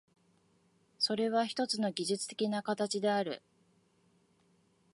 [0.97, 3.43] それはひとつの技術的な形である。